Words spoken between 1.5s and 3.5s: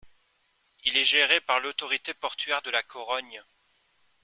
l'autorité portuaire de La Corogne.